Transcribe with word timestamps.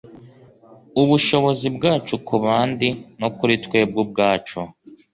ubushobozi 1.01 1.67
bwacu 1.75 2.15
ku 2.27 2.35
bandi, 2.43 2.87
no 3.19 3.29
kuri 3.37 3.53
twebwe 3.65 3.99
ubwacu 4.05 4.59